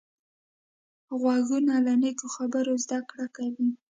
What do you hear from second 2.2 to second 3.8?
خبرو زده کړه کوي